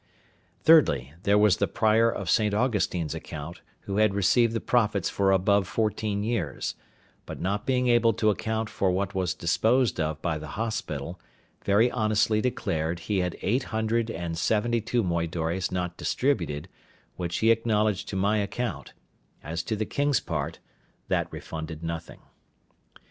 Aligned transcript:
Thirdly, 0.63 1.13
there 1.21 1.37
was 1.37 1.57
the 1.57 1.67
Prior 1.67 2.09
of 2.11 2.27
St. 2.27 2.55
Augustine's 2.55 3.13
account, 3.13 3.61
who 3.81 3.97
had 3.97 4.15
received 4.15 4.53
the 4.55 4.59
profits 4.59 5.11
for 5.11 5.31
above 5.31 5.67
fourteen 5.67 6.23
years; 6.23 6.73
but 7.27 7.39
not 7.39 7.67
being 7.67 7.87
able 7.87 8.11
to 8.13 8.31
account 8.31 8.67
for 8.67 8.89
what 8.89 9.13
was 9.13 9.35
disposed 9.35 9.99
of 9.99 10.19
by 10.19 10.39
the 10.39 10.57
hospital, 10.57 11.19
very 11.63 11.91
honestly 11.91 12.41
declared 12.41 13.01
he 13.01 13.19
had 13.19 13.37
eight 13.43 13.65
hundred 13.65 14.09
and 14.09 14.39
seventy 14.39 14.81
two 14.81 15.03
moidores 15.03 15.71
not 15.71 15.97
distributed, 15.97 16.67
which 17.15 17.37
he 17.37 17.51
acknowledged 17.51 18.09
to 18.09 18.15
my 18.15 18.39
account: 18.39 18.93
as 19.43 19.61
to 19.61 19.75
the 19.75 19.85
king's 19.85 20.19
part, 20.19 20.57
that 21.09 21.31
refunded 21.31 21.83
nothing. 21.83 22.21